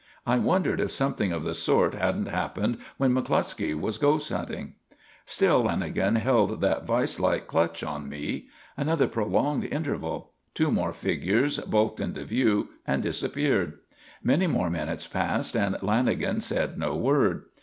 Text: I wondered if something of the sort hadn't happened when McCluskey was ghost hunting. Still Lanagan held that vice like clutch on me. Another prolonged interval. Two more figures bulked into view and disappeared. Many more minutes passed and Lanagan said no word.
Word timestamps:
I 0.25 0.39
wondered 0.39 0.79
if 0.81 0.89
something 0.89 1.31
of 1.31 1.43
the 1.43 1.53
sort 1.53 1.93
hadn't 1.93 2.27
happened 2.27 2.79
when 2.97 3.13
McCluskey 3.13 3.79
was 3.79 3.99
ghost 3.99 4.31
hunting. 4.31 4.73
Still 5.27 5.63
Lanagan 5.65 6.17
held 6.17 6.59
that 6.61 6.87
vice 6.87 7.19
like 7.19 7.45
clutch 7.45 7.83
on 7.83 8.09
me. 8.09 8.47
Another 8.75 9.05
prolonged 9.07 9.63
interval. 9.65 10.31
Two 10.55 10.71
more 10.71 10.91
figures 10.91 11.59
bulked 11.59 11.99
into 11.99 12.25
view 12.25 12.69
and 12.87 13.03
disappeared. 13.03 13.77
Many 14.23 14.47
more 14.47 14.71
minutes 14.71 15.05
passed 15.05 15.55
and 15.55 15.75
Lanagan 15.83 16.41
said 16.41 16.79
no 16.79 16.95
word. 16.95 17.43